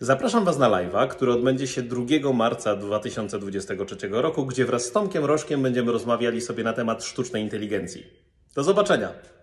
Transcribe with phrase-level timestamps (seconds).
[0.00, 5.24] Zapraszam Was na live'a, który odbędzie się 2 marca 2023 roku, gdzie wraz z Tomkiem
[5.24, 8.06] Rożkiem będziemy rozmawiali sobie na temat sztucznej inteligencji.
[8.54, 9.35] Do zobaczenia!